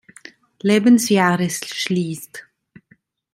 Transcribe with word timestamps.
Lebensjahres 0.63 1.59
schließt. 1.63 2.43